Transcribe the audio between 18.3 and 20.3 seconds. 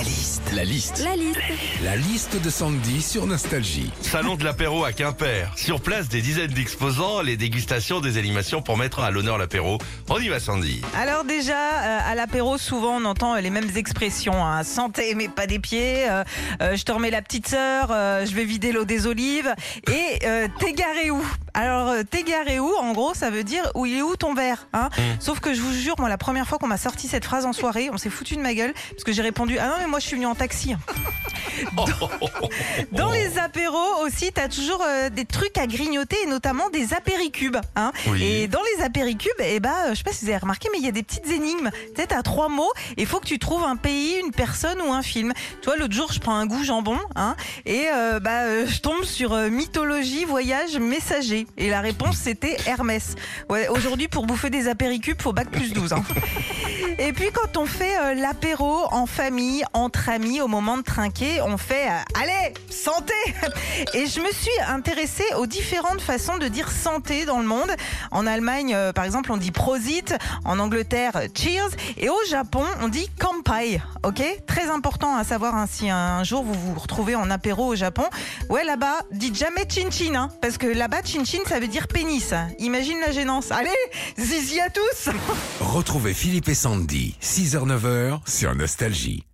vais vider l'eau des olives. Et